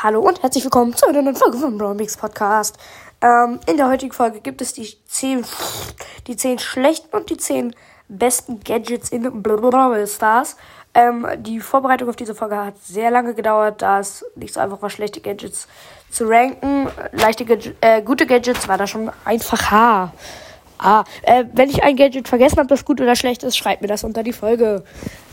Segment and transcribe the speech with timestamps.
[0.00, 2.78] Hallo und herzlich willkommen zu einer neuen Folge vom Brawl Podcast.
[3.20, 5.44] Ähm, in der heutigen Folge gibt es die 10,
[6.28, 7.74] die 10 schlechten und die 10
[8.06, 10.56] besten Gadgets in Brawl Stars.
[10.94, 14.80] Ähm, die Vorbereitung auf diese Folge hat sehr lange gedauert, da es nicht so einfach
[14.80, 15.66] war, schlechte Gadgets
[16.12, 16.88] zu ranken.
[17.10, 17.44] Leichte,
[17.80, 20.12] äh, gute Gadgets war da schon einfacher.
[20.78, 23.88] Ah, äh, wenn ich ein Gadget vergessen habe, das gut oder schlecht ist, schreibt mir
[23.88, 24.84] das unter die Folge.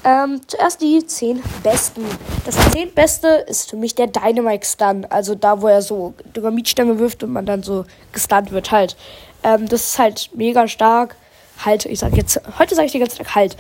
[0.04, 2.04] Ähm, zuerst die 10 besten.
[2.46, 5.06] Das 10 beste ist für mich der Dynamite Stun.
[5.06, 8.98] Also da, wo er so Dynamitstange wirft und man dann so gestunt wird halt.
[9.44, 11.16] Ähm, das ist halt mega stark.
[11.64, 13.56] Halt, ich sag jetzt, heute sage ich den ganzen Tag halt.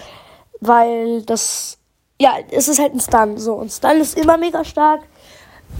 [0.61, 1.77] Weil das,
[2.19, 3.37] ja, es ist halt ein Stun.
[3.37, 5.01] So, und Stun ist immer mega stark.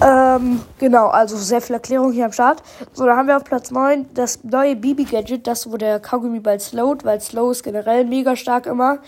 [0.01, 2.61] Ähm, genau, also sehr viel Erklärung hier am Start.
[2.93, 6.61] So, da haben wir auf Platz 9 das neue Bibi-Gadget, das wo der Kaugummi bald
[6.61, 8.99] slowt, weil Slow ist generell mega stark immer.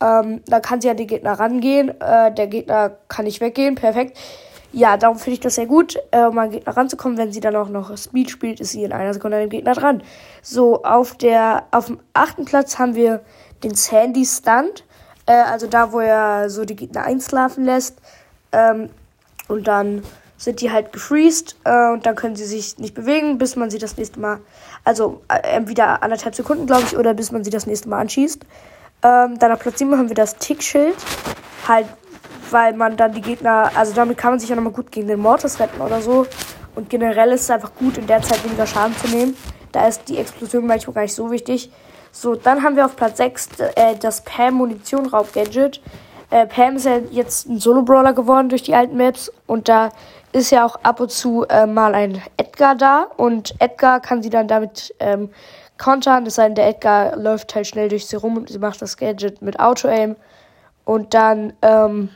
[0.00, 2.00] Ähm, da kann sie an den Gegner rangehen.
[2.00, 4.16] Äh, der Gegner kann nicht weggehen, perfekt.
[4.72, 7.18] Ja, darum finde ich das sehr gut, äh, um an den Gegner ranzukommen.
[7.18, 9.74] Wenn sie dann auch noch Speed spielt, ist sie in einer Sekunde an dem Gegner
[9.74, 10.02] dran.
[10.42, 13.20] So, auf der, auf dem achten Platz haben wir
[13.64, 14.84] den Sandy Stunt.
[15.26, 17.98] Äh, also da, wo er so die Gegner einschlafen lässt.
[18.52, 18.90] Ähm,
[19.48, 20.02] und dann
[20.40, 23.76] sind die halt gefreezed äh, und dann können sie sich nicht bewegen, bis man sie
[23.76, 24.40] das nächste Mal,
[24.84, 28.42] also äh, entweder anderthalb Sekunden, glaube ich, oder bis man sie das nächste Mal anschießt.
[29.02, 30.96] Ähm, dann auf Platz 7 haben wir das Tickschild.
[31.68, 31.86] Halt,
[32.50, 35.20] weil man dann die Gegner, also damit kann man sich ja nochmal gut gegen den
[35.20, 36.26] Mortis retten oder so.
[36.74, 39.36] Und generell ist es einfach gut, in der Zeit weniger Schaden zu nehmen.
[39.72, 41.70] Da ist die Explosion manchmal gar nicht so wichtig.
[42.12, 45.82] So, dann haben wir auf Platz 6 äh, das Pam-Munition-Raub-Gadget.
[46.30, 49.30] Äh, Pam ist ja jetzt ein Solo-Brawler geworden durch die alten Maps.
[49.46, 49.90] Und da
[50.32, 53.06] ist ja auch ab und zu äh, mal ein Edgar da.
[53.16, 55.30] Und Edgar kann sie dann damit ähm,
[55.78, 56.24] kontern.
[56.24, 59.42] Das heißt, der Edgar läuft halt schnell durch sie rum und sie macht das Gadget
[59.42, 60.16] mit Auto-Aim.
[60.84, 62.10] Und dann, ähm,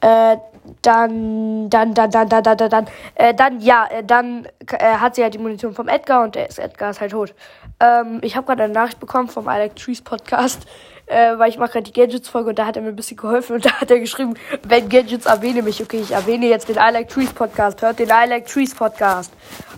[0.00, 0.36] äh,
[0.82, 5.14] dann, dann, dann, dann, dann, dann, dann, dann, äh, dann, ja, äh, dann äh, hat
[5.14, 7.34] sie halt die Munition vom Edgar und der ist, Edgar ist halt tot.
[7.80, 10.66] Ähm, ich habe gerade eine Nachricht bekommen vom Like Trees Podcast,
[11.06, 13.56] äh, weil ich mache gerade die Gadgets-Folge und da hat er mir ein bisschen geholfen
[13.56, 15.82] und da hat er geschrieben, wenn Gadgets erwähne mich.
[15.82, 17.80] Okay, ich erwähne jetzt den Like Trees Podcast.
[17.82, 19.32] Hört den Like Trees Podcast.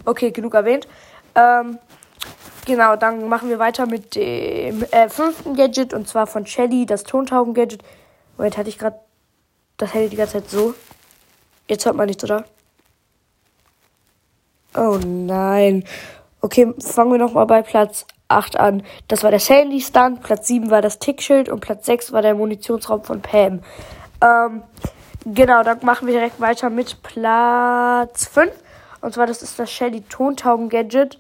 [0.05, 0.89] Okay, genug erwähnt.
[1.35, 1.79] Ähm,
[2.67, 7.05] genau, dann machen wir weiter mit dem äh, fünften Gadget und zwar von Shelly, das
[7.05, 7.83] Tontauben-Gadget.
[8.37, 8.99] Moment, hatte ich gerade
[9.83, 10.75] das Handy die ganze Zeit so.
[11.69, 12.45] Jetzt hört man nichts, oder?
[14.75, 15.85] Oh nein.
[16.41, 18.83] Okay, fangen wir nochmal bei Platz 8 an.
[19.09, 22.35] Das war der Sandy Stunt, Platz 7 war das Tickschild und Platz 6 war der
[22.35, 23.61] Munitionsraum von Pam.
[24.23, 24.63] Ähm,
[25.27, 28.53] genau, dann machen wir direkt weiter mit Platz 5.
[29.03, 31.19] Und zwar, das ist das Shelly Tontauben Gadget.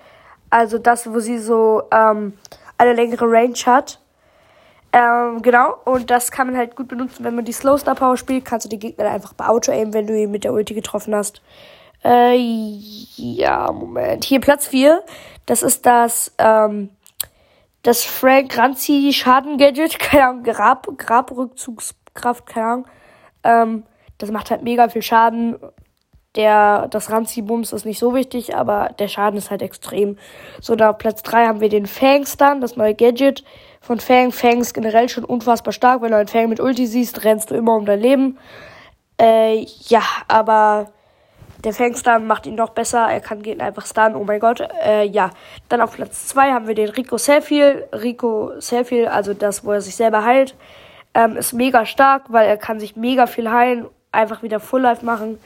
[0.50, 2.34] Also das, wo sie so ähm,
[2.79, 4.00] eine längere Range hat.
[4.93, 8.19] Ähm, genau, und das kann man halt gut benutzen, wenn man die Slow Star Power
[8.19, 8.45] spielt.
[8.45, 11.15] Kannst du die Gegner einfach bei Auto aimen, wenn du ihn mit der Ulti getroffen
[11.15, 11.41] hast.
[12.05, 14.25] Äh, ja, Moment.
[14.25, 15.03] Hier Platz 4.
[15.47, 16.91] Das ist das, ähm,
[17.83, 19.99] das Frank Ranzi Schaden Gadget.
[19.99, 22.87] Keine Ahnung, Grab, Grabrückzugskraft, keine Ahnung.
[23.45, 23.83] Ähm,
[24.19, 25.57] das macht halt mega viel Schaden.
[26.37, 30.17] Der, das Ranzi-Bums ist nicht so wichtig, aber der Schaden ist halt extrem.
[30.61, 33.45] So, da auf Platz 3 haben wir den Fang Stun, das neue Gadget
[33.82, 34.32] von Fang.
[34.32, 36.00] Fang ist generell schon unfassbar stark.
[36.00, 38.38] Wenn du einen Fang mit Ulti siehst, rennst du immer um dein Leben.
[39.20, 40.91] Äh, ja, aber
[41.65, 43.09] der Fangstun macht ihn noch besser.
[43.10, 44.16] Er kann Gegner einfach stunnen.
[44.16, 44.60] Oh mein Gott.
[44.84, 45.31] Äh, ja.
[45.69, 47.87] Dann auf Platz 2 haben wir den Rico Selfiel.
[47.93, 50.54] Rico Selfiel, also das, wo er sich selber heilt,
[51.14, 55.04] ähm, ist mega stark, weil er kann sich mega viel heilen, einfach wieder Full Life
[55.04, 55.38] machen.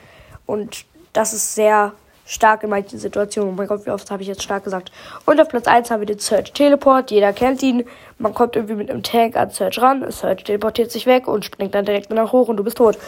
[0.44, 1.92] Und das ist sehr
[2.26, 3.53] stark in manchen Situationen.
[3.53, 4.92] Oh mein Gott, wie oft habe ich jetzt stark gesagt.
[5.25, 7.10] Und auf Platz 1 haben wir den Search Teleport.
[7.10, 7.84] Jeder kennt ihn.
[8.19, 10.04] Man kommt irgendwie mit einem Tank an Search ran.
[10.10, 12.98] Search teleportiert sich weg und springt dann direkt nach hoch und du bist tot.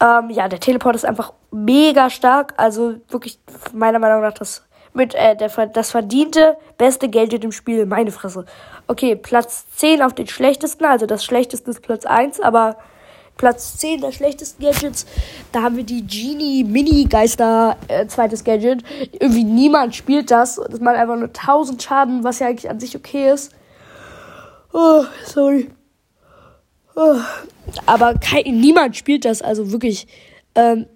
[0.00, 2.54] Ähm, ja, der Teleport ist einfach mega stark.
[2.56, 3.38] Also wirklich
[3.72, 7.86] meiner Meinung nach das mit äh, der, das verdiente beste Gadget im Spiel.
[7.86, 8.44] Meine Fresse.
[8.86, 10.84] Okay, Platz 10 auf den schlechtesten.
[10.84, 12.76] Also das schlechteste ist Platz 1, aber
[13.36, 15.06] Platz 10 der schlechtesten Gadgets.
[15.50, 18.82] Da haben wir die Genie Mini Geister, äh, zweites Gadget.
[19.12, 20.56] Irgendwie niemand spielt das.
[20.56, 23.52] Das macht einfach nur 1000 Schaden, was ja eigentlich an sich okay ist.
[24.72, 25.70] Oh, sorry.
[26.94, 27.16] Oh.
[27.86, 30.06] Aber kein, niemand spielt das, also wirklich.
[30.54, 30.86] Ähm,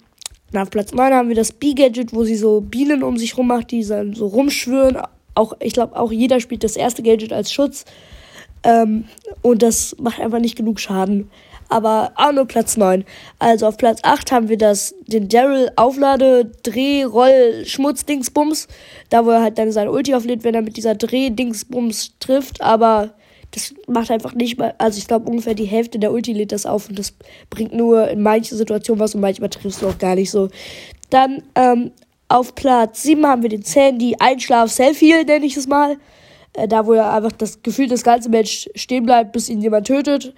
[0.55, 3.71] auf Platz 9 haben wir das B-Gadget, wo sie so Bienen um sich rum macht,
[3.73, 4.99] die dann so rumschwören.
[5.35, 7.85] Auch, ich glaube, auch jeder spielt das erste Gadget als Schutz.
[8.67, 9.05] Ähm,
[9.43, 11.31] und das macht einfach nicht genug Schaden
[11.69, 13.05] aber auch nur Platz 9.
[13.39, 18.69] Also auf Platz 8 haben wir das, den Daryl Auflade Dreh Roll Schmutz Dingsbums,
[19.11, 22.61] da wo er halt dann sein Ulti auflädt, wenn er mit dieser Dreh Dingsbums trifft,
[22.61, 23.15] aber
[23.53, 26.67] Das macht einfach nicht mal, also ich glaube ungefähr die Hälfte der Ulti lädt das
[26.67, 27.15] auf und das
[27.49, 30.49] bringt nur in manchen Situationen was und manchmal triffst du auch gar nicht so.
[31.11, 31.93] Dann ähm,
[32.29, 35.97] auf Platz 7 haben wir den Sandy Einschlaf Selfie, nenne ich es mal.
[36.57, 39.87] Äh, da, wo er einfach das Gefühl das ganze Match stehen bleibt, bis ihn jemand
[39.87, 40.35] tötet.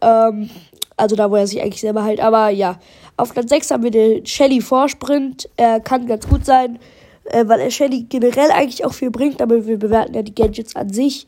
[0.00, 0.50] Ähm,
[0.96, 2.20] also da, wo er sich eigentlich selber heilt.
[2.20, 2.78] Aber ja,
[3.16, 5.48] auf Platz 6 haben wir den Shelly Vorsprint.
[5.56, 6.78] Er kann ganz gut sein,
[7.24, 10.76] äh, weil er Shelly generell eigentlich auch viel bringt, aber wir bewerten ja die Gadgets
[10.76, 11.26] an sich.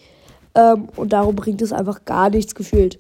[0.55, 2.99] Ähm, und darum bringt es einfach gar nichts gefühlt.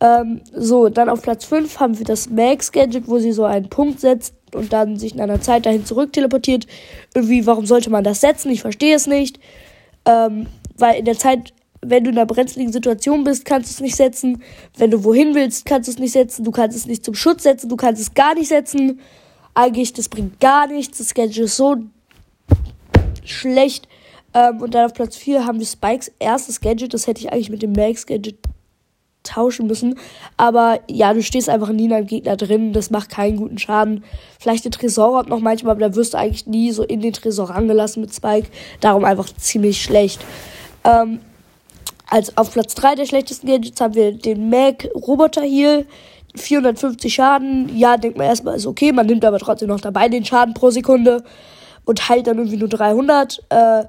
[0.00, 4.00] Ähm, so, dann auf Platz 5 haben wir das Max-Gadget, wo sie so einen Punkt
[4.00, 6.66] setzt und dann sich in einer Zeit dahin zurück teleportiert.
[7.14, 8.50] Irgendwie, warum sollte man das setzen?
[8.50, 9.38] Ich verstehe es nicht.
[10.06, 10.46] Ähm,
[10.78, 13.96] weil in der Zeit, wenn du in einer brenzligen Situation bist, kannst du es nicht
[13.96, 14.42] setzen.
[14.76, 16.44] Wenn du wohin willst, kannst du es nicht setzen.
[16.44, 17.68] Du kannst es nicht zum Schutz setzen.
[17.68, 19.00] Du kannst es gar nicht setzen.
[19.54, 20.98] Eigentlich, das bringt gar nichts.
[20.98, 21.76] Das Gadget ist so
[23.24, 23.88] schlecht.
[24.34, 26.94] Ähm, und dann auf Platz 4 haben wir Spikes erstes Gadget.
[26.94, 28.38] Das hätte ich eigentlich mit dem Max Gadget
[29.22, 29.98] tauschen müssen.
[30.36, 32.72] Aber ja, du stehst einfach nie in einem Gegner drin.
[32.72, 34.04] Das macht keinen guten Schaden.
[34.38, 37.50] Vielleicht den Tresorraub noch manchmal, aber da wirst du eigentlich nie so in den Tresor
[37.50, 38.48] rangelassen mit Spike.
[38.80, 40.20] Darum einfach ziemlich schlecht.
[40.88, 41.20] Ähm,
[42.08, 45.86] also auf Platz 3 der schlechtesten Gadgets haben wir den Mac Roboter Heal.
[46.34, 47.76] 450 Schaden.
[47.76, 48.92] Ja, denkt man erstmal, ist okay.
[48.92, 51.24] Man nimmt aber trotzdem noch dabei den Schaden pro Sekunde
[51.84, 53.42] und heilt dann irgendwie nur 300.
[53.48, 53.84] Äh,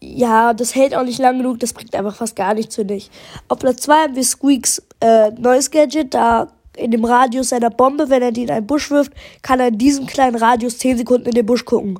[0.00, 1.60] ja, das hält auch nicht lang genug.
[1.60, 3.10] Das bringt einfach fast gar nichts, finde ich.
[3.48, 6.14] Auf Platz 2 haben wir Squeaks äh, neues Gadget.
[6.14, 9.12] Da in dem Radius seiner Bombe, wenn er die in einen Busch wirft,
[9.42, 11.98] kann er in diesem kleinen Radius 10 Sekunden in den Busch gucken.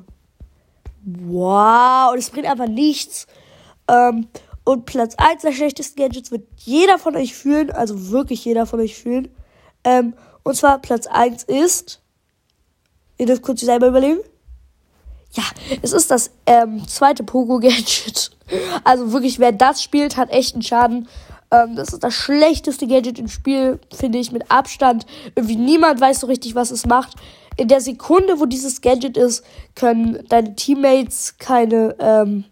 [1.05, 3.27] Wow, das bringt einfach nichts.
[3.87, 4.27] Ähm,
[4.63, 8.79] und Platz 1 der schlechtesten Gadgets wird jeder von euch fühlen, also wirklich jeder von
[8.79, 9.29] euch fühlen.
[9.83, 10.13] Ähm,
[10.43, 12.01] und zwar Platz 1 ist.
[13.17, 14.19] Ihr dürft kurz selber überlegen.
[15.33, 15.43] Ja,
[15.81, 18.31] es ist das ähm, zweite Pogo-Gadget.
[18.83, 21.07] Also wirklich, wer das spielt, hat echt einen Schaden.
[21.49, 25.07] Ähm, das ist das schlechteste Gadget im Spiel, finde ich, mit Abstand.
[25.33, 27.15] Irgendwie niemand weiß so richtig, was es macht.
[27.55, 29.43] In der Sekunde, wo dieses Gadget ist,
[29.75, 32.43] können deine Teammates keine, ähm,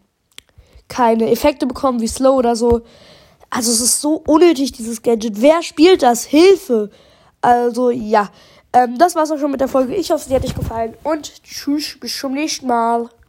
[0.92, 2.82] keine Effekte bekommen, wie Slow oder so.
[3.50, 5.42] Also es ist so unnötig, dieses Gadget.
[5.42, 6.26] Wer spielt das?
[6.26, 6.92] Hilfe!
[7.42, 8.30] Also ja,
[8.74, 9.96] ähm, das war's auch schon mit der Folge.
[9.96, 13.10] Ich hoffe, sie hat euch gefallen und tschüss, bis zum nächsten Mal.